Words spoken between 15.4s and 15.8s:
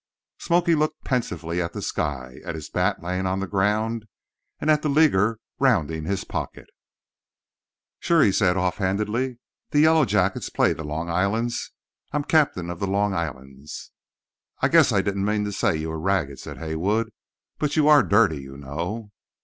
to say